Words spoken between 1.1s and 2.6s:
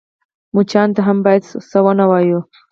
بايد څه ونه وايو.